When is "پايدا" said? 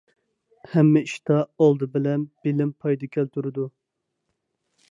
2.85-3.11